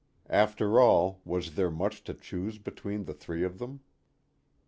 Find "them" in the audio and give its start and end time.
3.59-3.81